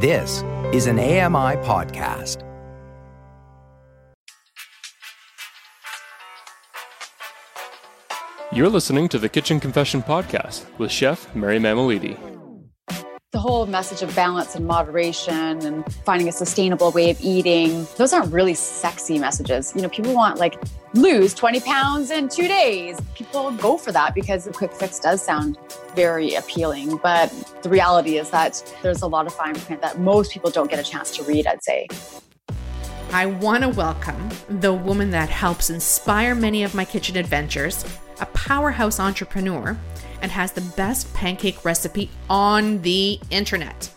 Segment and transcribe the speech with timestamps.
[0.00, 2.44] This is an AMI podcast.
[8.52, 12.16] You're listening to the Kitchen Confession Podcast with Chef Mary Mammoliti.
[13.32, 18.12] The whole message of balance and moderation and finding a sustainable way of eating, those
[18.12, 19.72] aren't really sexy messages.
[19.74, 20.62] You know, people want like
[20.94, 22.98] lose 20 pounds in two days.
[23.14, 25.58] People go for that because the quick fix does sound
[25.94, 26.98] very appealing.
[27.02, 27.30] But
[27.62, 30.78] the reality is that there's a lot of fine print that most people don't get
[30.78, 31.86] a chance to read, I'd say.
[33.12, 37.84] I want to welcome the woman that helps inspire many of my kitchen adventures,
[38.20, 39.78] a powerhouse entrepreneur,
[40.20, 43.90] and has the best pancake recipe on the internet.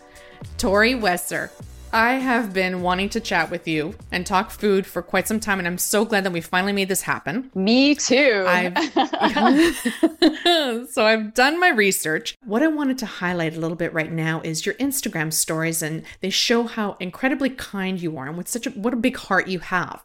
[0.57, 1.49] Tori Wesszer.
[1.93, 5.59] I have been wanting to chat with you and talk food for quite some time,
[5.59, 7.51] and I'm so glad that we finally made this happen.
[7.53, 8.45] Me too.
[8.47, 8.77] I've,
[10.89, 12.37] so I've done my research.
[12.45, 16.03] What I wanted to highlight a little bit right now is your Instagram stories, and
[16.21, 19.49] they show how incredibly kind you are and with such a what a big heart
[19.49, 20.01] you have.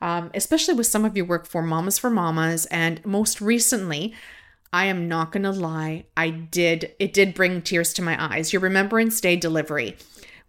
[0.00, 4.14] Um, especially with some of your work for Mamas for Mamas, and most recently,
[4.72, 8.52] I am not going to lie, I did, it did bring tears to my eyes.
[8.52, 9.96] Your Remembrance Day delivery,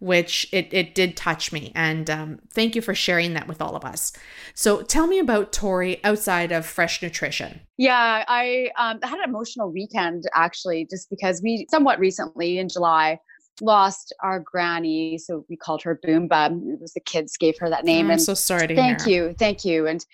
[0.00, 1.70] which it, it did touch me.
[1.74, 4.12] And um, thank you for sharing that with all of us.
[4.54, 7.60] So tell me about Tori outside of Fraiche Nutrition.
[7.76, 13.20] Yeah, I um, had an emotional weekend actually, just because we somewhat recently in July
[13.60, 15.18] lost our granny.
[15.18, 16.46] So we called her Boomba.
[16.72, 18.06] It was the kids gave her that name.
[18.06, 19.28] I'm and so sorry to thank hear.
[19.28, 19.34] you.
[19.38, 19.86] Thank you.
[19.86, 20.04] And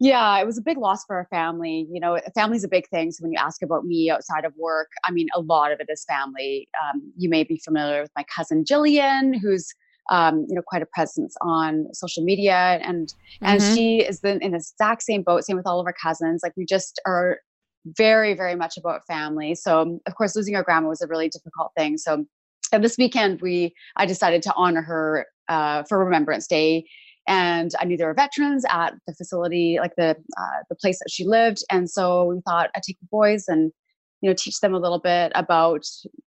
[0.00, 1.86] yeah, it was a big loss for our family.
[1.90, 3.12] You know, family's a big thing.
[3.12, 5.86] So when you ask about me outside of work, I mean, a lot of it
[5.88, 6.68] is family.
[6.82, 9.72] Um, you may be familiar with my cousin Jillian, who's
[10.10, 13.46] um, you know quite a presence on social media, and mm-hmm.
[13.46, 15.44] and she is in, in the exact same boat.
[15.44, 16.40] Same with all of our cousins.
[16.42, 17.38] Like we just are
[17.86, 19.54] very very much about family.
[19.54, 21.98] So of course, losing our grandma was a really difficult thing.
[21.98, 22.26] So
[22.72, 26.84] this weekend we I decided to honor her uh, for Remembrance Day
[27.26, 31.10] and I knew there were veterans at the facility, like the uh, the place that
[31.10, 33.72] she lived, and so we thought I'd take the boys and
[34.20, 35.84] you know teach them a little bit about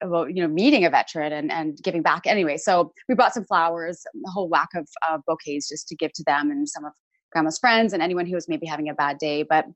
[0.03, 2.57] about you know meeting a veteran and and giving back anyway.
[2.57, 6.25] So we brought some flowers, a whole whack of uh, bouquets just to give to
[6.25, 6.93] them and some of
[7.33, 9.43] grandma's friends and anyone who was maybe having a bad day.
[9.43, 9.67] But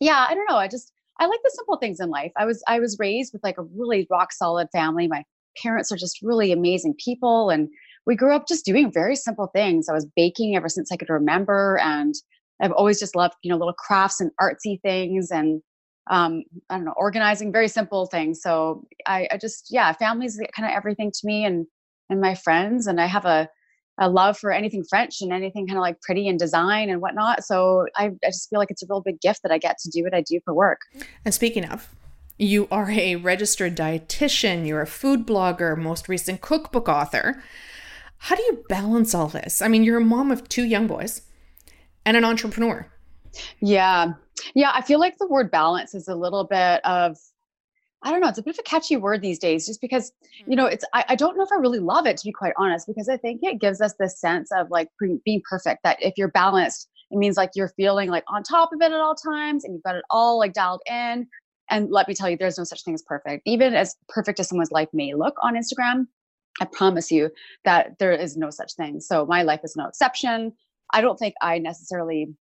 [0.00, 0.56] yeah, I don't know.
[0.56, 2.32] I just I like the simple things in life.
[2.36, 5.08] I was I was raised with like a really rock solid family.
[5.08, 5.24] My
[5.62, 7.68] parents are just really amazing people and
[8.06, 9.88] we grew up just doing very simple things.
[9.88, 12.14] I was baking ever since I could remember, and
[12.60, 15.62] I've always just loved, you know, little crafts and artsy things and
[16.10, 18.42] um, I don't know, organizing very simple things.
[18.42, 21.66] So I, I just, yeah, family's kind of everything to me and
[22.10, 23.48] and my friends, and I have a
[23.98, 27.44] a love for anything French and anything kind of like pretty and design and whatnot.
[27.44, 29.90] So I, I just feel like it's a real big gift that I get to
[29.90, 30.80] do what I do for work.
[31.24, 31.88] And speaking of,
[32.36, 37.42] you are a registered dietitian, you're a food blogger, most recent cookbook author.
[38.24, 39.60] How do you balance all this?
[39.60, 41.20] I mean, you're a mom of two young boys
[42.06, 42.90] and an entrepreneur.
[43.60, 44.14] Yeah.
[44.54, 44.70] Yeah.
[44.72, 47.18] I feel like the word balance is a little bit of,
[48.02, 50.10] I don't know, it's a bit of a catchy word these days just because,
[50.46, 50.72] you know, mm.
[50.72, 53.10] it's, I, I don't know if I really love it to be quite honest, because
[53.10, 56.30] I think it gives us this sense of like pre- being perfect, that if you're
[56.30, 59.74] balanced, it means like you're feeling like on top of it at all times and
[59.74, 61.26] you've got it all like dialed in.
[61.68, 63.42] And let me tell you, there's no such thing as perfect.
[63.44, 66.06] Even as perfect as someone's life may look on Instagram,
[66.60, 67.30] I promise you
[67.64, 69.00] that there is no such thing.
[69.00, 70.52] So my life is no exception.
[70.92, 72.34] I don't think I necessarily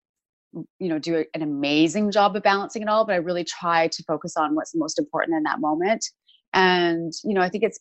[0.80, 4.04] you know do an amazing job of balancing it all but i really try to
[4.04, 6.06] focus on what's most important in that moment
[6.54, 7.80] and you know i think it's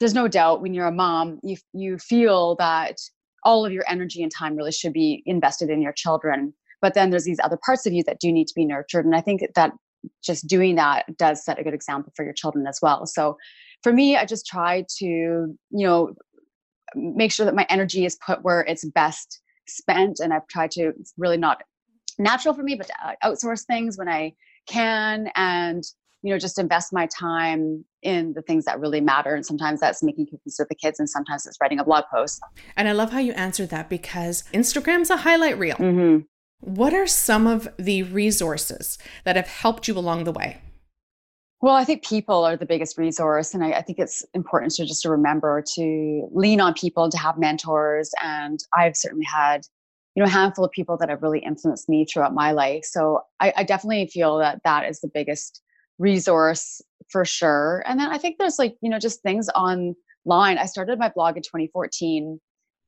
[0.00, 2.96] there's no doubt when you're a mom you you feel that
[3.44, 6.52] all of your energy and time really should be invested in your children
[6.82, 9.14] but then there's these other parts of you that do need to be nurtured and
[9.14, 9.72] i think that
[10.24, 13.36] just doing that does set a good example for your children as well so
[13.82, 16.14] for me, I just try to, you know,
[16.94, 20.18] make sure that my energy is put where it's best spent.
[20.20, 21.62] And I've tried to, it's really not
[22.18, 24.34] natural for me, but to outsource things when I
[24.66, 25.82] can and,
[26.22, 29.34] you know, just invest my time in the things that really matter.
[29.34, 32.40] And sometimes that's making cookies with the kids, and sometimes it's writing a blog post.
[32.76, 35.76] And I love how you answered that because Instagram's a highlight reel.
[35.76, 36.24] Mm-hmm.
[36.60, 40.58] What are some of the resources that have helped you along the way?
[41.62, 44.86] Well, I think people are the biggest resource, and I, I, think it's important to
[44.86, 48.10] just to remember to lean on people to have mentors.
[48.22, 49.66] And I've certainly had,
[50.14, 52.84] you know, a handful of people that have really influenced me throughout my life.
[52.84, 55.60] So I, I definitely feel that that is the biggest
[55.98, 56.80] resource
[57.10, 57.82] for sure.
[57.86, 60.56] And then I think there's like, you know, just things online.
[60.56, 62.40] I started my blog in 2014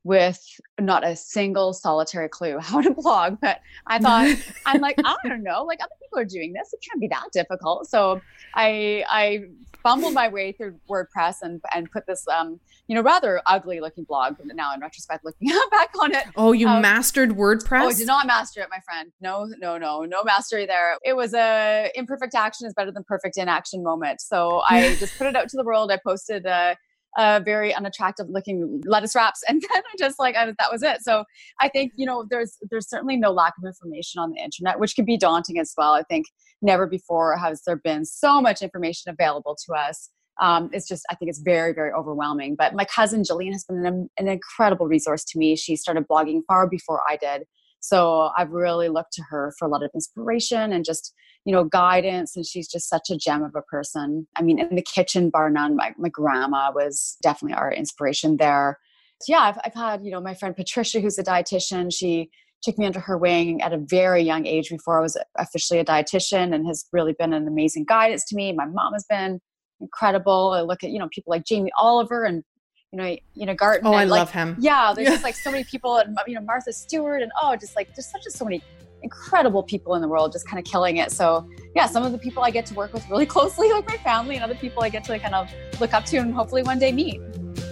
[0.04, 0.44] with
[0.81, 3.38] not a single solitary clue how to blog.
[3.40, 6.72] But I thought, I'm like, I don't know, like other people are doing this.
[6.72, 7.88] It can't be that difficult.
[7.88, 8.20] So
[8.54, 9.44] I I
[9.82, 14.04] fumbled my way through WordPress and and put this um you know rather ugly looking
[14.04, 14.37] blog.
[14.44, 17.82] Now in retrospect, looking back on it, Oh, you Um, mastered WordPress?
[17.82, 19.12] Oh, I did not master it, my friend.
[19.20, 20.99] No, no, no, no mastery there.
[21.04, 24.20] It was a imperfect action is better than perfect inaction moment.
[24.20, 25.90] So I just put it out to the world.
[25.90, 26.76] I posted a,
[27.19, 31.03] a very unattractive looking lettuce wraps, and then I just like I, that was it.
[31.03, 31.25] So
[31.61, 34.94] I think you know there's there's certainly no lack of information on the internet, which
[34.97, 35.93] can be daunting as well.
[35.93, 36.26] I think
[36.62, 40.11] never before has there been so much information available to us.
[40.41, 43.85] Um, it's just i think it's very very overwhelming but my cousin jillian has been
[43.85, 47.44] an, an incredible resource to me she started blogging far before i did
[47.82, 51.12] so I've really looked to her for a lot of inspiration and just,
[51.44, 52.37] you know, guidance.
[52.37, 54.29] And she's just such a gem of a person.
[54.37, 58.79] I mean, in the kitchen, bar none, my, my grandma was definitely our inspiration there.
[59.20, 62.31] So yeah, I've, I've had, you know, my friend Patricia, who's a dietitian, she
[62.62, 65.85] took me under her wing at a very young age before I was officially a
[65.85, 68.52] dietitian and has really been an amazing guidance to me.
[68.52, 69.40] My mom has been
[69.81, 70.52] incredible.
[70.55, 72.44] I look at, you know, people like Jamie Oliver and,
[72.92, 73.86] you know, you know, Garten.
[73.86, 74.54] oh, I like, love him.
[74.60, 75.12] yeah there's Yeah.
[75.14, 78.06] just like so many people and you know martha stewart and oh just like there's
[78.06, 78.62] such so many
[79.02, 82.18] incredible people in the world just kind of killing it so yeah some of the
[82.18, 84.88] people i get to work with really closely like my family and other people i
[84.90, 85.50] get to kind of
[85.80, 87.20] look up to and hopefully one day meet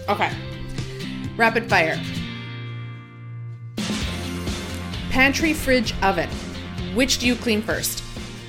[0.08, 0.32] Okay.
[1.36, 1.96] Rapid fire.
[5.10, 6.28] Pantry, fridge, oven.
[6.94, 8.02] Which do you clean first?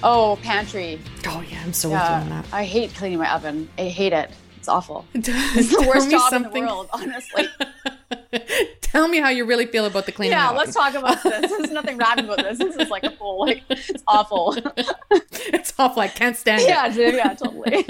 [0.03, 2.43] oh pantry Oh yeah, I'm so with you on that.
[2.51, 4.31] i hate cleaning my oven i hate it
[4.61, 5.27] it's awful it's
[5.75, 7.47] the worst job in the world honestly
[8.81, 10.33] Tell me how you really feel about the cleaning.
[10.37, 13.11] yeah of let's talk about this there's nothing random about this this is like a
[13.11, 14.55] full like it's awful
[15.57, 16.01] It's awful.
[16.03, 16.67] I can't stand it.
[16.67, 16.93] yeah it.
[16.93, 17.85] dude, yeah totally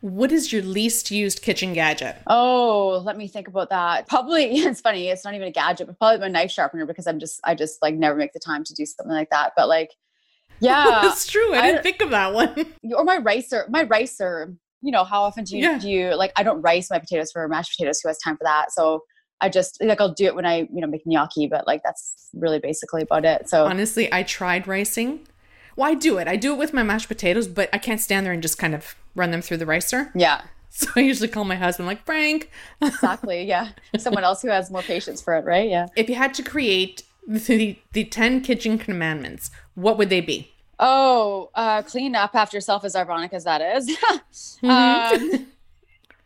[0.00, 2.16] What is your least used kitchen gadget?
[2.26, 4.08] Oh, let me think about that.
[4.08, 7.18] Probably it's funny, it's not even a gadget, but probably my knife sharpener because I'm
[7.18, 9.52] just I just like never make the time to do something like that.
[9.56, 9.90] But like
[10.60, 11.54] yeah, That's true.
[11.54, 12.66] I, I didn't think of that one.
[12.94, 15.78] or my ricer, my ricer, you know, how often do you Yeah.
[15.78, 18.44] do you like I don't rice my potatoes for mashed potatoes, who has time for
[18.44, 18.72] that?
[18.72, 19.04] So
[19.40, 22.28] I just like I'll do it when I, you know, make gnocchi, but like that's
[22.34, 23.48] really basically about it.
[23.48, 25.26] So Honestly, I tried ricing.
[25.76, 26.28] Well, I do it.
[26.28, 28.74] I do it with my mashed potatoes, but I can't stand there and just kind
[28.74, 30.10] of run them through the ricer.
[30.14, 32.50] yeah, So I usually call my husband, like, Frank,
[32.82, 33.44] exactly.
[33.44, 33.70] Yeah.
[33.98, 35.68] Someone else who has more patience for it, right?
[35.70, 35.86] Yeah.
[35.96, 40.49] if you had to create the, the 10 kitchen commandments, what would they be?
[40.82, 43.96] Oh, uh, clean up after yourself, as ironic as that is.
[44.62, 45.34] Mm-hmm.
[45.34, 45.46] um,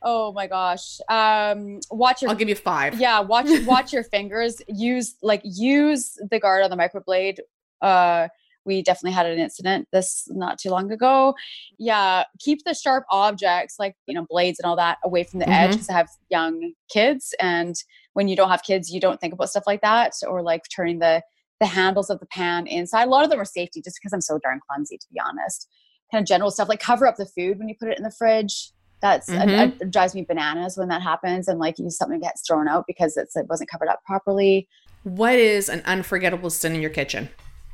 [0.03, 1.01] oh my gosh.
[1.09, 3.01] Um, watch your I'll give you five.
[3.01, 3.19] yeah.
[3.21, 4.61] Watch watch your fingers.
[4.69, 7.39] Use like use the guard on the microblade.
[7.83, 8.29] Uh,
[8.67, 11.35] we definitely had an incident this not too long ago.
[11.79, 15.49] Yeah, keep the sharp objects like you know blades and all that away from the
[15.49, 15.73] edge Mhm.
[15.75, 17.75] because I have young kids, and
[18.15, 20.99] when you don't have kids, you don't think about stuff like that or like turning
[21.01, 21.23] the
[21.61, 23.05] the handles of the pan inside.
[23.07, 25.69] A lot of them are safety, just because I'm so darn clumsy, to be honest.
[26.13, 28.11] Kind of general stuff like cover up the food when you put it in the
[28.11, 28.71] fridge.
[29.01, 29.81] That's uh, Mhm.
[29.83, 33.17] it drives me bananas when that happens, and like you something gets thrown out because
[33.17, 34.69] it's it wasn't covered up properly.
[35.03, 37.29] What is an unforgettable sin in your kitchen?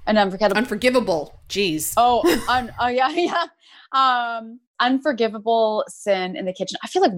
[0.06, 0.58] And unforgettable.
[0.58, 1.40] Unforgivable.
[1.48, 1.94] Jeez.
[1.96, 3.46] oh, un, oh yeah, yeah.
[3.92, 6.78] Um, unforgivable sin in the kitchen.
[6.82, 7.12] I feel like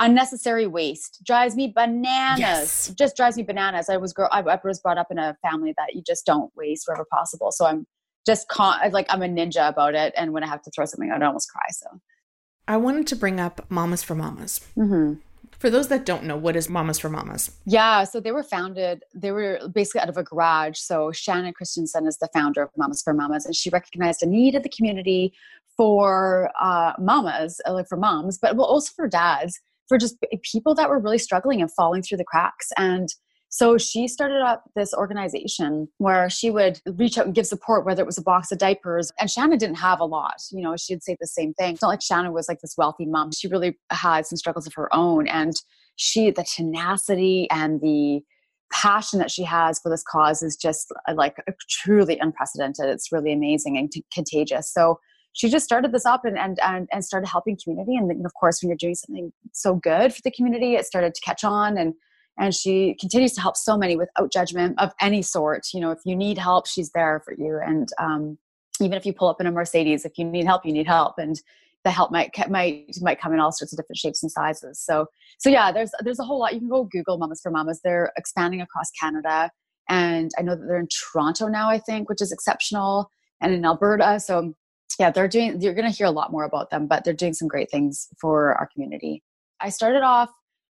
[0.00, 2.40] unnecessary waste drives me bananas.
[2.40, 2.94] Yes.
[2.98, 3.88] Just drives me bananas.
[3.88, 4.26] I was grow.
[4.32, 7.52] I, I was brought up in a family that you just don't waste wherever possible.
[7.52, 7.86] So I'm
[8.26, 10.12] just con- like I'm a ninja about it.
[10.16, 11.66] And when I have to throw something out, I almost cry.
[11.70, 12.00] So.
[12.68, 14.60] I wanted to bring up Mamas for Mamas.
[14.76, 15.14] Mm-hmm.
[15.58, 17.52] For those that don't know, what is Mamas for Mamas?
[17.66, 20.78] Yeah, so they were founded, they were basically out of a garage.
[20.78, 24.56] So Shannon Christensen is the founder of Mamas for Mamas, and she recognized a need
[24.56, 25.32] of the community
[25.76, 30.74] for uh, mamas, uh, like for moms, but well, also for dads, for just people
[30.74, 32.68] that were really struggling and falling through the cracks.
[32.76, 33.08] And
[33.48, 38.00] so she started up this organization where she would reach out and give support, whether
[38.00, 39.12] it was a box of diapers.
[39.20, 40.36] And Shannon didn't have a lot.
[40.50, 41.74] You know, she'd say the same thing.
[41.74, 43.30] It's not like Shannon was like this wealthy mom.
[43.32, 45.28] She really had some struggles of her own.
[45.28, 45.52] And
[45.96, 48.22] she, the tenacity and the
[48.72, 51.36] passion that she has for this cause is just uh, like
[51.68, 52.86] truly unprecedented.
[52.86, 54.72] It's really amazing and t- contagious.
[54.72, 54.98] So
[55.32, 57.96] she just started this up and, and, and, and started helping community.
[57.96, 61.14] And then, of course, when you're doing something so good for the community, it started
[61.14, 61.78] to catch on.
[61.78, 61.94] And
[62.38, 65.66] and she continues to help so many without judgment of any sort.
[65.74, 67.60] You know if you need help she's there for you.
[67.64, 68.38] And um,
[68.80, 71.18] even if you pull up in a mercedes if you need help you need help.
[71.18, 71.40] And
[71.84, 74.80] the help might might might come in all sorts of different shapes and sizes.
[74.80, 75.06] So
[75.38, 76.54] so yeah there's there's a whole lot.
[76.54, 77.80] You can go google mamas for mamas.
[77.84, 79.50] They're expanding across canada.
[79.88, 83.10] And i know that they're in toronto now i think which is exceptional.
[83.42, 84.20] And in alberta.
[84.20, 84.54] So
[84.98, 87.34] yeah they're doing you're going to hear a lot more about them but they're doing
[87.34, 89.22] some great things for our community
[89.60, 90.30] i started off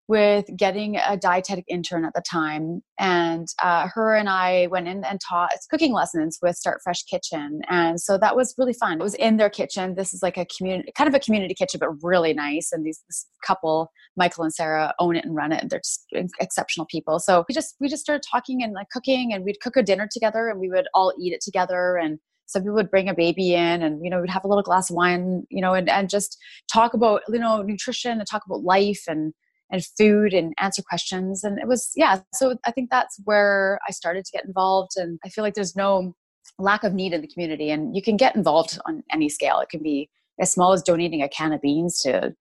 [0.08, 2.82] with getting a dietetic intern at the time.
[2.98, 7.62] And uh, her and I went in and taught cooking lessons with Start Fresh Kitchen.
[7.70, 9.00] And so that was really fun.
[9.00, 9.96] It was in their kitchen.
[9.96, 12.72] This is like a community, kind of a community kitchen, but really nice.
[12.72, 15.62] And these this couple, Michael and Sarah, own it and run it.
[15.62, 16.06] And they're just
[16.40, 17.20] exceptional people.
[17.20, 20.08] So we just we just started talking and like cooking, and we'd cook a dinner
[20.10, 21.98] together, and we would all eat it together.
[21.98, 24.64] And some people would bring a baby in and you know we'd have a little
[24.64, 26.38] glass of wine you know and, and just
[26.72, 29.34] talk about you know nutrition and talk about life and
[29.72, 31.44] and food and answer questions.
[31.44, 32.22] And it was, yeah.
[32.34, 34.92] So I think that's where I started to get involved.
[34.96, 36.16] And I feel like there's no
[36.58, 37.70] lack of need in the community.
[37.70, 39.60] And you can get involved on any scale.
[39.60, 42.34] It can be as small as donating a can of beans to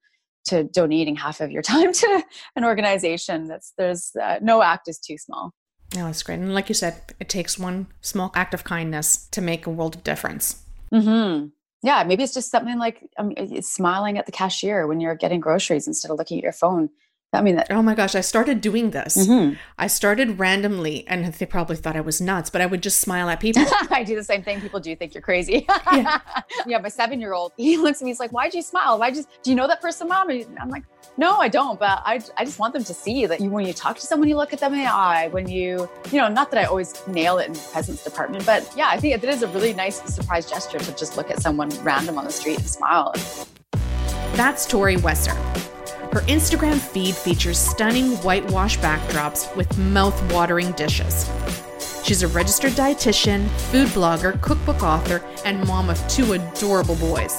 [0.46, 2.22] to donating half of your time to
[2.54, 3.48] an organization.
[3.48, 5.52] That's there's uh, no act is too small.
[5.94, 6.38] No, that's great.
[6.38, 9.94] And like you said, it takes one small act of kindness to make a world
[9.94, 10.62] of difference.
[10.92, 11.46] Mm-hmm.
[11.82, 15.86] Yeah, maybe it's just something like um, smiling at the cashier when you're getting groceries
[15.86, 16.90] instead of looking at your phone.
[17.33, 19.16] I mean, that, oh my gosh, I started doing this.
[19.16, 19.54] Mm-hmm.
[19.78, 23.28] I started randomly, and they probably thought I was nuts, but I would just smile
[23.28, 23.64] at people.
[23.90, 24.61] I do the same thing.
[24.61, 25.66] People do think you're crazy.
[25.92, 26.21] yeah.
[26.66, 28.99] yeah, my seven year old, he looks at me, he's like, Why'd you smile?
[28.99, 30.30] Why just, do you know that person, mom?
[30.30, 30.85] And I'm like,
[31.16, 33.73] No, I don't, but I, I just want them to see that you, when you
[33.73, 35.28] talk to someone, you look at them in the eye.
[35.28, 38.73] When you, you know, not that I always nail it in the presence department, but
[38.76, 41.71] yeah, I think it is a really nice surprise gesture to just look at someone
[41.83, 43.14] random on the street and smile.
[44.35, 45.37] That's Tori Wesszer.
[46.12, 51.30] Her Instagram feed features stunning whitewash backdrops with mouth-watering dishes.
[52.04, 57.36] She's a registered dietitian, food blogger, cookbook author, and mom of two adorable boys.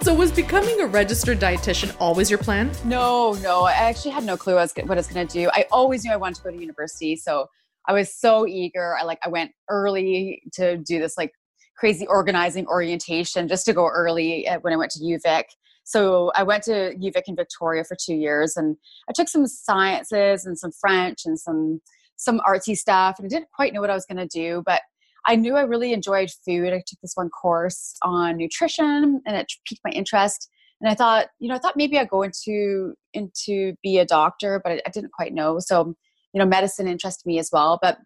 [0.00, 2.70] So, was becoming a registered dietitian always your plan?
[2.84, 3.64] No, no.
[3.64, 5.50] I actually had no clue what I was going to do.
[5.52, 7.46] I always knew I wanted to go to university, so
[7.86, 8.96] I was so eager.
[8.96, 11.32] I like I went early to do this like
[11.76, 15.44] crazy organizing orientation just to go early uh, when I went to UVic.
[15.88, 18.76] So I went to UVic in Victoria for two years, and
[19.08, 21.80] I took some sciences and some French and some
[22.16, 24.82] some artsy stuff, and I didn't quite know what I was going to do, but
[25.24, 26.74] I knew I really enjoyed food.
[26.74, 30.50] I took this one course on nutrition, and it piqued my interest.
[30.82, 34.60] And I thought, you know, I thought maybe I'd go into into be a doctor,
[34.62, 35.58] but I, I didn't quite know.
[35.58, 35.94] So,
[36.34, 37.78] you know, medicine interested me as well.
[37.80, 37.96] But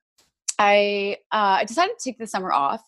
[0.60, 2.80] I uh, I decided to take the summer off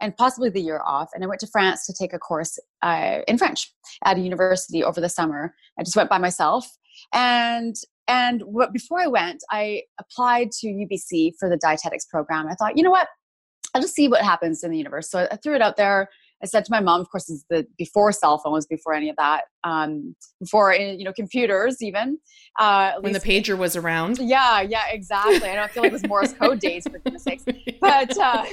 [0.00, 1.10] and possibly the year off.
[1.14, 3.72] And I went to France to take a course uh, in French
[4.04, 5.54] at a university over the summer.
[5.78, 6.66] I just went by myself.
[7.12, 7.76] And
[8.08, 12.48] and what, before I went, I applied to UBC for the dietetics program.
[12.48, 13.06] I thought, you know what,
[13.72, 15.08] I'll just see what happens in the universe.
[15.08, 16.08] So I threw it out there.
[16.42, 19.16] I said to my mom, of course, is the before cell phones, before any of
[19.16, 22.18] that, um, before eh, you know computers even.
[22.58, 24.18] Uh, when least, the pager was around.
[24.18, 25.48] Yeah, yeah, exactly.
[25.48, 27.44] I don't feel like it was Morse code days for goodness sakes.
[27.80, 28.46] But uh,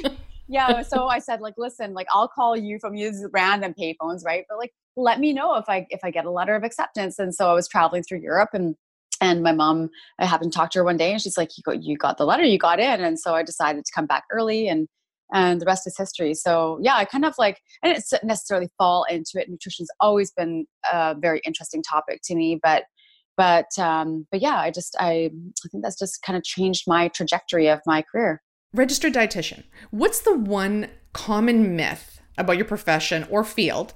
[0.48, 4.46] yeah so i said like listen like i'll call you from these random payphones right?
[4.50, 7.20] But like let me know if i if i get a letter of acceptance.
[7.20, 8.76] And so i was traveling through europe and
[9.20, 9.90] and my mom
[10.20, 12.18] i happened to talk to her one day and she's like you got you got
[12.18, 13.02] the letter you got in.
[13.02, 14.88] And so i decided to come back early and
[15.34, 16.34] and the rest is history.
[16.34, 19.50] So yeah i kind of like i didn't necessarily fall into it.
[19.50, 22.84] Nutrition's always been a very interesting topic to me but
[23.36, 25.30] but um but yeah i just i
[25.66, 28.42] i think that's just kind of changed my trajectory of my career
[28.74, 33.94] registered dietitian, what's the one common myth about your profession or field?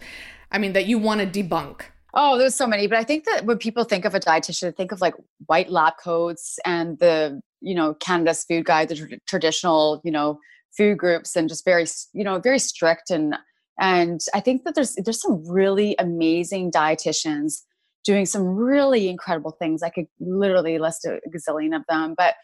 [0.52, 1.84] I mean, that you want to debunk?
[2.14, 4.72] Oh, there's so many, but I think that when people think of a dietitian, they
[4.72, 5.14] think of like
[5.46, 10.40] white lab coats and the, you know, Canada's food guide, the tr- traditional, you know,
[10.76, 13.36] food groups and just very, you know, very strict and
[13.80, 17.62] and I think that there's there's some really amazing dietitians
[18.04, 19.82] doing some really incredible things.
[19.82, 22.36] I could literally list a gazillion of them, but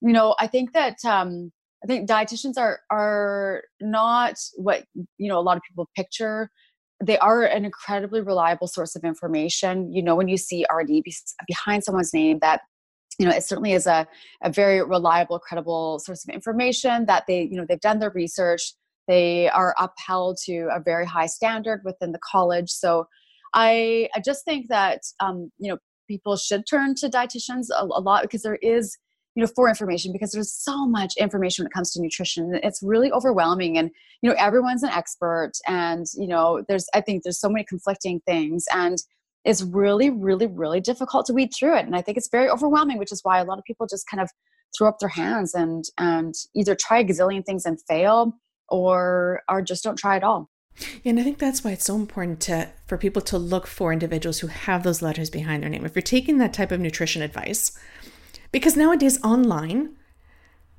[0.00, 4.84] you know, I think that um, I think dietitians are are not what
[5.16, 6.50] you know a lot of people picture.
[7.02, 9.92] They are an incredibly reliable source of information.
[9.92, 10.90] You know, when you see RD
[11.46, 12.62] behind someone's name, that
[13.18, 14.06] you know it certainly is a,
[14.42, 17.06] a very reliable, credible source of information.
[17.06, 18.74] That they you know they've done their research.
[19.06, 22.70] They are upheld to a very high standard within the college.
[22.70, 23.06] So
[23.54, 28.00] I I just think that um, you know people should turn to dietitians a, a
[28.00, 28.96] lot because there is
[29.38, 32.58] you know for information because there's so much information when it comes to nutrition.
[32.64, 33.88] It's really overwhelming and
[34.20, 38.18] you know everyone's an expert and you know there's i think there's so many conflicting
[38.26, 38.98] things and
[39.44, 41.86] it's really really really difficult to weed through it.
[41.86, 44.20] And i think it's very overwhelming which is why a lot of people just kind
[44.20, 44.28] of
[44.76, 48.32] throw up their hands and and either try a gazillion things and fail
[48.68, 50.50] or or just don't try at all.
[51.04, 54.40] And I think that's why it's so important to for people to look for individuals
[54.40, 55.84] who have those letters behind their name.
[55.84, 57.78] If you're taking that type of nutrition advice,
[58.52, 59.90] because nowadays online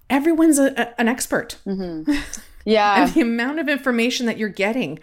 [0.10, 2.12] everyone's a, a, an expert mm-hmm.
[2.66, 5.00] yeah and the amount of information that you're getting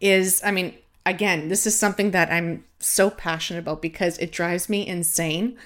[0.00, 0.74] is i mean
[1.06, 5.56] again this is something that i'm so passionate about because it drives me insane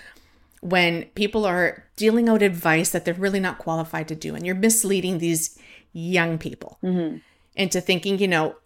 [0.61, 4.55] when people are dealing out advice that they're really not qualified to do and you're
[4.55, 5.59] misleading these
[5.93, 7.19] young people Mm-hmm.
[7.55, 8.57] into thinking, you know,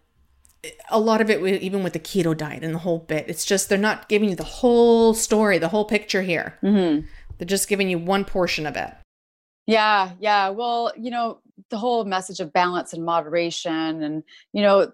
[0.89, 3.69] a lot of it, even with the keto diet and the whole bit, it's just
[3.69, 6.57] they're not giving you the whole story, the whole picture here.
[6.61, 7.05] Mm-hmm.
[7.39, 8.93] They're just giving you one portion of it.
[9.65, 10.49] Yeah, yeah.
[10.49, 14.91] Well, you know, the whole message of balance and moderation and, you know,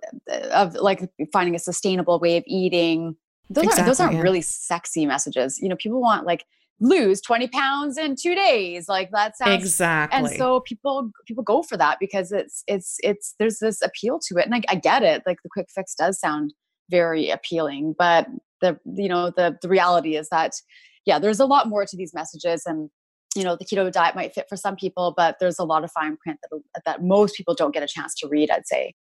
[0.54, 3.16] of like finding a sustainable way of eating.
[3.50, 4.22] Those, are, those aren't yeah.
[4.22, 5.60] really sexy messages.
[5.62, 6.46] You know, people want like
[6.80, 8.90] lose 20 pounds in two days.
[8.90, 10.18] Like that sounds Exactly.
[10.18, 14.38] and so people people go for that because it's it's it's there's this appeal to
[14.38, 16.54] it and I, I get it like the quick fix does sound
[16.90, 18.28] very appealing but
[18.62, 20.54] the you know the the reality is that
[21.05, 22.89] yeah there's a lot more to these messages and
[23.35, 25.91] you know the keto diet might fit for some people but there's a lot of
[25.91, 28.93] fine print that that most people don't get a chance to read i'd say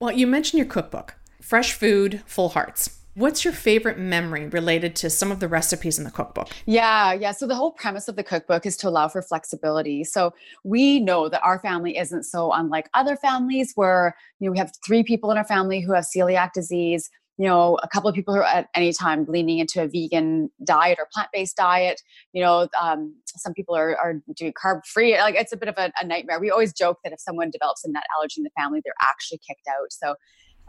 [0.00, 2.98] well, you mentioned your cookbook, Fraiche Food, Full Hearts.
[3.14, 6.48] What's your favorite memory related to some of the recipes in the cookbook?
[6.66, 7.30] Yeah, yeah.
[7.30, 10.02] So the whole premise of the cookbook is to allow for flexibility.
[10.02, 10.34] So
[10.64, 14.72] we know that our family isn't so unlike other families where you know we have
[14.84, 17.08] three people in our family who have celiac disease.
[17.36, 20.50] You know, a couple of people who are at any time leaning into a vegan
[20.64, 22.00] diet or plant-based diet.
[22.32, 25.18] You know, um, some people are, are doing carb-free.
[25.18, 26.38] Like it's a bit of a, a nightmare.
[26.38, 29.40] We always joke that if someone develops a nut allergy in the family, they're actually
[29.46, 29.90] kicked out.
[29.90, 30.14] So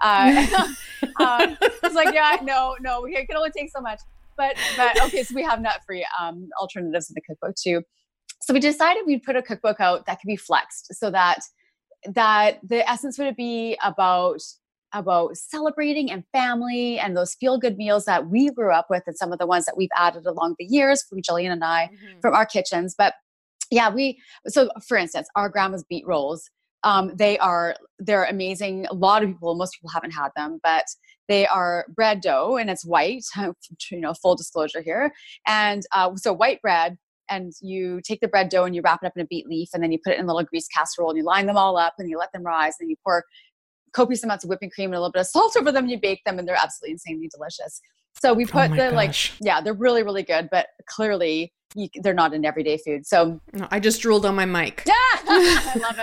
[0.02, 0.68] uh,
[1.24, 4.00] um, it's like, yeah, no, no, we can only take so much.
[4.38, 7.84] But but okay, so we have nut-free um, alternatives in the cookbook too.
[8.42, 11.40] So we decided we'd put a cookbook out that could be flexed so that
[12.14, 14.42] that the essence would be about
[14.96, 19.18] about celebrating and family and those feel good meals that we grew up with and
[19.18, 21.90] some of the ones that we've added along the years from Jillian and I
[22.22, 22.96] from our kitchens.
[22.98, 23.14] But
[23.70, 26.50] yeah, we so for instance, our grandma's beet rolls.
[26.84, 28.86] Um, they are they're amazing.
[28.90, 30.86] A lot of people, most people haven't had them, but
[31.28, 33.24] they are bread dough and it's white.
[33.92, 35.12] You know, full disclosure here.
[35.46, 36.98] And uh, so white bread,
[37.30, 39.70] and you take the bread dough and you wrap it up in a beet leaf,
[39.74, 41.78] and then you put it in a little grease casserole and you line them all
[41.78, 43.24] up and you let them rise, and you pour
[43.96, 45.88] copious amounts of whipping cream and a little bit of salt over them.
[45.88, 47.82] You bake them, and they're absolutely insanely delicious.
[48.22, 52.14] So we put Oh the like, yeah, they're really really good, but clearly you, they're
[52.14, 53.06] not an everyday food.
[53.06, 54.84] So No, I just drooled on my mic.
[54.86, 54.94] Yeah,
[55.28, 56.00] I love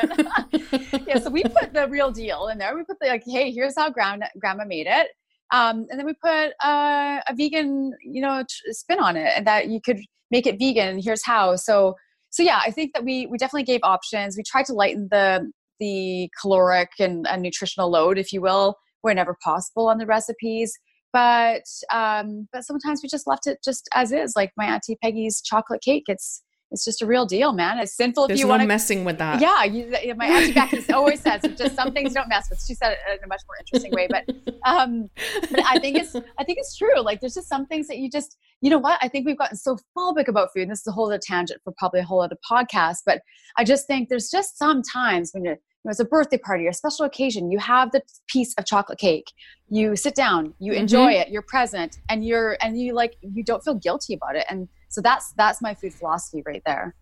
[0.52, 1.04] it.
[1.08, 2.76] yeah, so we put the real deal in there.
[2.76, 5.08] We put the like, hey, here's how grandma grandma made it,
[5.52, 9.46] um, and then we put uh, a vegan, you know, t- spin on it, and
[9.46, 10.88] that you could make it vegan.
[10.88, 11.56] And here's how.
[11.56, 11.94] So,
[12.30, 14.36] so yeah, I think that we we definitely gave options.
[14.36, 15.50] We tried to lighten the
[15.82, 20.72] the caloric and, and nutritional load, if you will, whenever possible on the recipes.
[21.12, 25.42] But um, but sometimes we just left it just as is, like my auntie Peggy's
[25.42, 26.04] chocolate cake.
[26.06, 27.78] It's it's just a real deal, man.
[27.78, 29.40] It's sinful if you no want to messing with that.
[29.42, 32.64] yeah, you, my auntie Becky always says just some things don't mess with.
[32.66, 34.24] She said it in a much more interesting way, but
[34.64, 35.10] um,
[35.50, 37.00] but I think it's I think it's true.
[37.02, 39.58] Like there's just some things that you just you know what I think we've gotten
[39.58, 40.62] so phobic about food.
[40.62, 43.20] And this is a whole other tangent for probably a whole other podcast, but
[43.58, 46.66] I just think there's just some times when you're you know, it's a birthday party
[46.66, 49.32] or a special occasion, you have the piece of chocolate cake.
[49.68, 50.80] You sit down, you mm-hmm.
[50.80, 54.44] enjoy it, you're present, and you're and you like you don't feel guilty about it.
[54.48, 56.94] And so that's that's my food philosophy right there.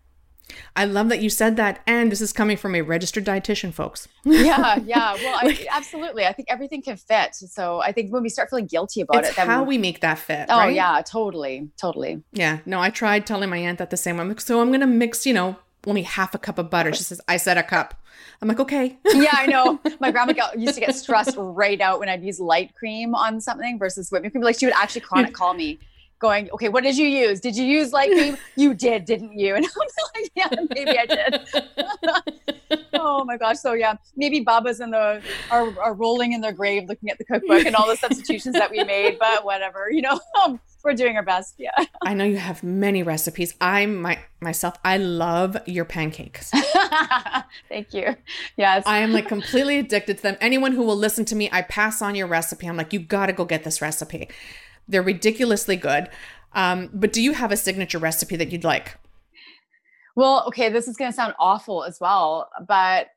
[0.75, 1.81] I love that you said that.
[1.87, 4.09] And this is coming from a registered dietitian, folks.
[4.25, 8.29] yeah yeah well I, absolutely i think everything can fit so i think when we
[8.29, 10.47] start feeling guilty about it then how we make that fit.
[10.51, 10.75] oh right?
[10.75, 12.59] yeah totally totally Yeah.
[12.67, 14.21] No, I tried telling my aunt that the same.
[14.21, 16.93] I'm like, so I'm going to mix, you know, only half a cup of butter.
[16.93, 17.95] She says, I said a cup.
[18.43, 18.99] I'm like, okay.
[19.15, 19.81] yeah i know.
[20.01, 23.41] My grandma got, used to get stressed right out when i'd use light cream on
[23.41, 24.43] something versus whipping cream.
[24.43, 25.79] Like she would actually chronic call me
[26.19, 27.41] going okay what did you use?
[27.41, 28.37] Did you use light cream?
[28.57, 29.55] You did didn't you?
[29.55, 31.41] And i'm like yeah maybe i did.
[32.93, 33.59] Oh my gosh.
[33.59, 37.25] So yeah maybe baba's in the are, are rolling in their grave looking at the
[37.25, 40.21] cookbook and all the substitutions that we made but whatever you know?
[40.45, 41.71] Um, we're doing our best yeah
[42.03, 43.55] I know you have many recipes.
[43.61, 46.51] I'm my myself, I love your pancakes.
[47.69, 48.17] Thank you.
[48.57, 48.85] Yes.
[48.87, 50.37] I am like completely addicted to them.
[50.41, 52.67] Anyone who will listen to me, I pass on your recipe.
[52.67, 54.29] I'm like, you got to go get this recipe.
[54.89, 56.09] They're ridiculously good.
[56.55, 58.97] Um, but do you have a signature recipe that you'd like?
[60.17, 63.09] well, okay, this is going to sound awful as well, but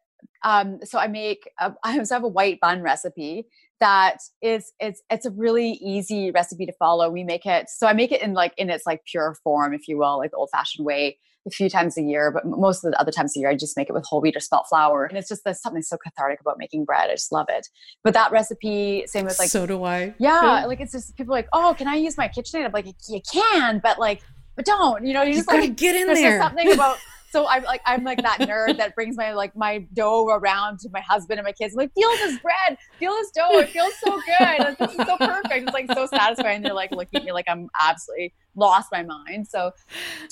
[0.44, 3.48] um, so I make a, I also have a white bun recipe
[3.80, 7.10] that is it's it's a really easy recipe to follow.
[7.10, 9.88] We make it so I make it in like in its like pure form, if
[9.88, 11.18] you will, like the old fashioned way.
[11.46, 13.76] A few times a year, but most of the other times a year, I just
[13.76, 16.40] make it with whole wheat or spelt flour, and it's just there's something so cathartic
[16.40, 17.10] about making bread.
[17.10, 17.68] I just love it.
[18.02, 20.14] But that recipe, same with like so do I.
[20.20, 22.64] yeah, like it's just people like, oh, can I use my KitchenAid?
[22.66, 24.22] I'm like, you can, but like,
[24.56, 25.06] but don't.
[25.06, 26.42] You know, you just gotta like get in there's there.
[26.42, 26.96] something about
[27.34, 30.90] so I'm like I'm like that nerd that brings my like my dough around to
[30.94, 31.74] my husband and my kids.
[31.74, 33.58] I'm like, feel this bread, feel this dough.
[33.58, 34.60] It feels so good.
[34.60, 35.64] Like, this is so perfect.
[35.64, 36.62] It's like so satisfying.
[36.62, 39.48] They're like looking at me like I'm absolutely lost my mind.
[39.48, 39.72] So,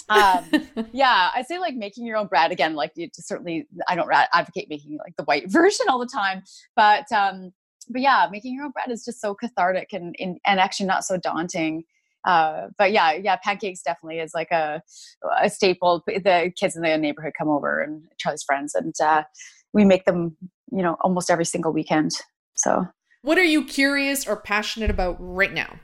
[0.10, 0.46] um,
[0.92, 2.76] yeah, I say like making your own bread again.
[2.76, 6.44] Like you certainly, I don't advocate making like the white version all the time,
[6.76, 7.52] but um,
[7.90, 11.04] but yeah, making your own bread is just so cathartic and and, and actually not
[11.04, 11.84] so daunting
[12.26, 14.82] uh, but yeah, yeah, pancakes definitely is like a
[15.42, 16.04] a staple.
[16.06, 19.24] The kids in the neighborhood come over and Charlie's friends, and uh,
[19.74, 20.38] we make them,
[20.72, 22.12] you know, almost every single weekend.
[22.56, 22.88] So,
[23.24, 25.80] what are you curious or passionate about right now?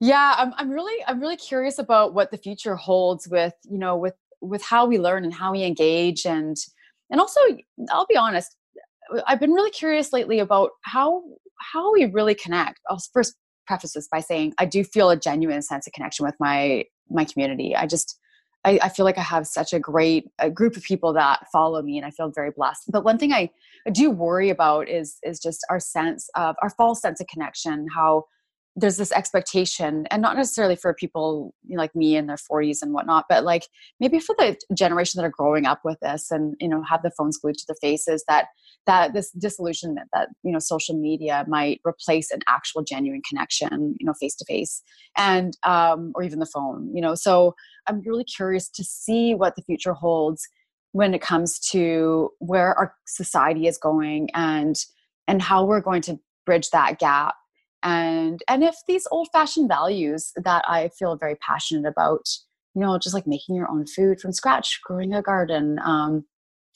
[0.00, 3.96] Yeah, I'm I'm really I'm really curious about what the future holds with you know
[3.96, 6.56] with with how we learn and how we engage and
[7.10, 7.40] and also
[7.90, 8.56] I'll be honest,
[9.26, 11.22] I've been really curious lately about how
[11.72, 12.80] how we really connect.
[12.88, 13.36] I'll first
[13.70, 17.24] preface this by saying I do feel a genuine sense of connection with my my
[17.24, 17.76] community.
[17.76, 18.18] I just
[18.64, 21.80] I, I, feel like I have such a great a group of people that follow
[21.80, 22.90] me, and I feel very blessed.
[22.90, 23.48] But one thing I,
[23.86, 27.86] I do worry about is is just our sense of our false sense of connection.
[27.94, 28.24] How
[28.76, 32.78] there's this expectation and not necessarily for people you know, like me in their 40s
[32.82, 33.64] and whatnot but like
[33.98, 37.10] maybe for the generation that are growing up with this and you know have the
[37.10, 38.46] phones glued to their faces that
[38.86, 44.06] that this disillusionment that you know social media might replace an actual genuine connection you
[44.06, 44.82] know face to face
[45.16, 47.14] and um or even the phone you know?
[47.14, 47.54] So
[47.86, 50.48] i'm really curious to see what the future holds
[50.92, 54.76] when it comes to where our society is going and
[55.28, 57.34] and how we're going to bridge that gap
[57.82, 62.26] and and if these old fashioned values that i feel very passionate about
[62.74, 66.24] you know just like making your own food from scratch growing a garden um,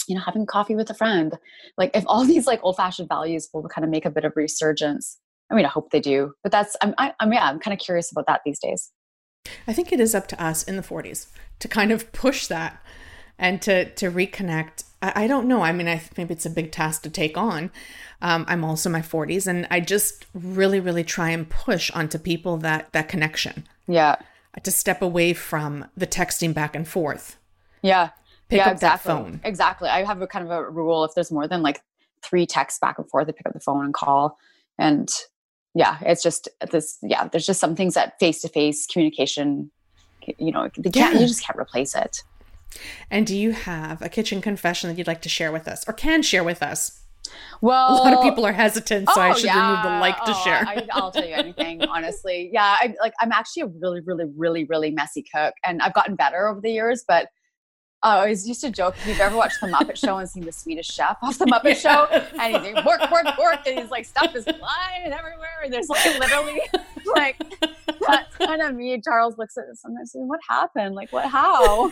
[0.09, 1.39] you know having coffee with a friend.
[1.77, 4.33] Like if all these like old fashioned values will kind of make a bit of
[4.37, 5.19] resurgence
[5.51, 7.81] i mean i hope they do but that's i'm I, i'm yeah i'm kind of
[7.81, 8.91] curious about that these days.
[9.67, 11.27] I think it is up to us in the 40s
[11.59, 12.83] to kind of push that
[13.39, 14.85] and to to reconnect.
[15.03, 17.71] I, I don't know i mean i maybe it's a big task to take on.
[18.23, 22.19] Um, i'm also in my 40s and i just really really try and push onto
[22.19, 23.67] people that that connection.
[23.87, 24.17] Yeah.
[24.63, 27.37] To step away from the texting back and forth.
[27.83, 28.11] Yeah
[28.49, 29.13] pick yeah, up exactly.
[29.13, 31.81] that phone exactly i have a kind of a rule if there's more than like
[32.23, 34.39] three texts back and forth i pick up the phone and call
[34.79, 35.11] and
[35.75, 39.71] yeah it's just this yeah there's just some things that face to face communication
[40.39, 41.21] you know they can't yeah.
[41.21, 42.23] you just can't replace it
[43.11, 45.93] and do you have a kitchen confession that you'd like to share with us or
[45.93, 47.01] can share with us?
[47.61, 49.71] Well, a lot of people are hesitant, so oh, I should yeah.
[49.71, 50.65] remove the like to oh, share.
[50.67, 52.51] I, will tell you anything, honestly.
[52.53, 53.15] Yeah, I like.
[53.19, 56.71] I'm actually a really, really, really, really messy cook, and I've gotten better over the
[56.71, 57.03] years.
[57.09, 57.29] But
[58.05, 60.53] I always used to joke if you've ever watched the Muppet Show and seen the
[60.53, 62.05] Swedish Chef off the Muppet Show,
[62.41, 65.89] and he's like, work, work, work, and he's like stuff is flying everywhere, and there's
[65.89, 66.61] like literally
[67.17, 67.43] like
[68.07, 69.01] that's kind of me.
[69.03, 70.95] Charles looks at this and I say, "What happened?
[70.95, 71.29] Like, what?
[71.31, 71.91] How?"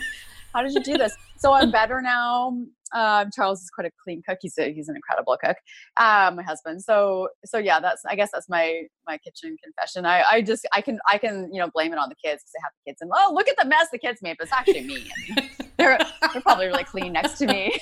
[0.53, 1.15] how did you do this?
[1.37, 2.55] So I'm better now.
[2.93, 4.37] Um, Charles is quite a clean cook.
[4.41, 5.57] He's a, he's an incredible cook.
[5.97, 6.83] Um, my husband.
[6.83, 10.05] So so yeah, that's I guess that's my my kitchen confession.
[10.05, 12.51] I I just I can I can you know blame it on the kids because
[12.53, 14.53] they have the kids and oh look at the mess the kids made, but it's
[14.53, 15.09] actually me.
[15.11, 15.97] I mean, they're
[16.33, 17.75] they're probably really clean next to me.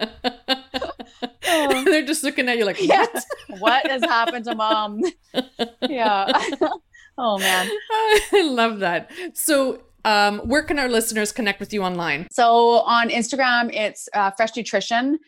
[1.42, 2.88] they're just looking at you like what?
[2.88, 3.06] Yeah.
[3.58, 5.00] what has happened to mom?
[5.88, 6.30] yeah.
[7.18, 7.68] oh man.
[7.90, 9.10] I love that.
[9.34, 12.26] So um, where can our listeners connect with you online?
[12.30, 15.18] So on Instagram, it's uh, Fraiche Nutrition.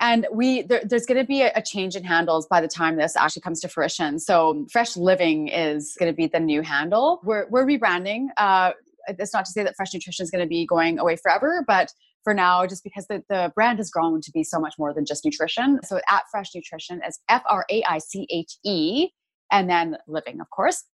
[0.00, 2.96] And we there, there's going to be a, a, change in handles by the time
[2.96, 4.18] this actually comes to fruition.
[4.18, 7.20] So Fraiche Living is going to be the new handle.
[7.22, 8.26] We're we're rebranding.
[8.36, 8.72] Uh,
[9.06, 11.88] it's not to say that Fraiche Nutrition is going to be going away forever, but
[12.22, 15.04] for now, just because the, the brand has grown to be so much more than
[15.04, 15.78] just nutrition.
[15.84, 19.08] So at Fraiche Nutrition is F R A I C H E,
[19.52, 20.84] and then living, of course.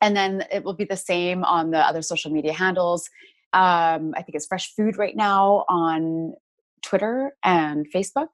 [0.00, 3.08] And then it will be the same on the other social media handles.
[3.52, 6.34] Um, I think it's Fraiche Food right now on
[6.82, 8.28] Twitter and Facebook,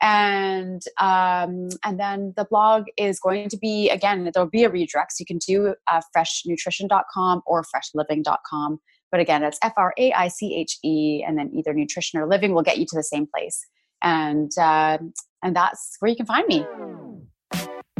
[0.00, 5.12] and um, and then the blog is going to be again there'll be a redirect,
[5.12, 8.78] so you can do uh, fraichenutrition.com or fraicheliving.com.
[9.10, 12.28] But again, it's F R A I C H E, and then either nutrition or
[12.28, 13.64] living will get you to the same place,
[14.02, 14.98] and uh,
[15.42, 16.64] and that's where you can find me.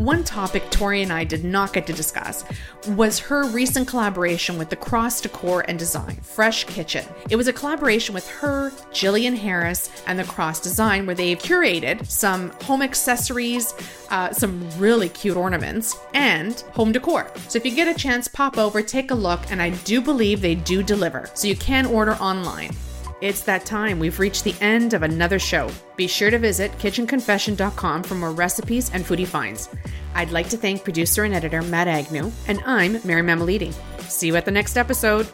[0.00, 2.44] One topic Tori and I did not get to discuss
[2.88, 7.06] was her recent collaboration with the Cross Decor and Design, Fresh Kitchen.
[7.30, 12.06] It was a collaboration with her, Jillian Harris, and the Cross Design, where they've curated
[12.10, 13.72] some home accessories,
[14.10, 17.32] uh, some really cute ornaments, and home decor.
[17.48, 20.42] So if you get a chance, pop over, take a look, and I do believe
[20.42, 21.30] they do deliver.
[21.32, 22.76] So you can order online.
[23.20, 23.98] It's that time.
[23.98, 25.70] We've reached the end of another show.
[25.96, 29.70] Be sure to visit kitchenconfession.com for more recipes and foodie finds.
[30.14, 33.72] I'd like to thank producer and editor Matt Agnew, and I'm Mary Mammoliti.
[34.02, 35.26] See you at the next episode.